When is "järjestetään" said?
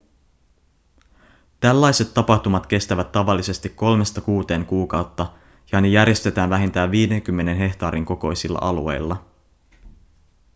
5.87-6.49